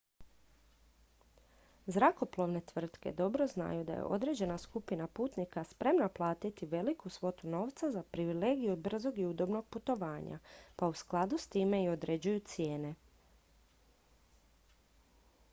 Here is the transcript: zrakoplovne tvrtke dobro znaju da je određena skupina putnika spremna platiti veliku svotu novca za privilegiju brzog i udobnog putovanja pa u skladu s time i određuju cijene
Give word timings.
zrakoplovne 1.95 2.61
tvrtke 2.69 3.11
dobro 3.19 3.47
znaju 3.51 3.83
da 3.89 3.97
je 3.97 4.07
određena 4.17 4.55
skupina 4.63 5.07
putnika 5.19 5.63
spremna 5.73 6.07
platiti 6.21 6.69
veliku 6.73 7.13
svotu 7.17 7.51
novca 7.57 7.91
za 7.97 8.03
privilegiju 8.17 8.75
brzog 8.75 9.19
i 9.23 9.29
udobnog 9.35 9.67
putovanja 9.77 10.39
pa 10.75 10.87
u 10.87 10.99
skladu 11.05 11.37
s 11.37 11.47
time 11.57 11.83
i 11.83 11.89
određuju 11.97 12.39
cijene 12.55 12.95